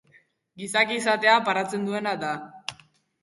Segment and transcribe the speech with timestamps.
[0.61, 2.31] Gizaki izatea paratzen duena da.